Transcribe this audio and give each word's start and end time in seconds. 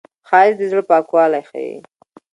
ښایست 0.27 0.57
د 0.59 0.61
زړه 0.71 0.83
پاکوالی 0.89 1.41
ښيي 1.49 1.75